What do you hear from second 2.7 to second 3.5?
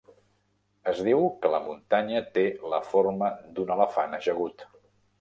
la forma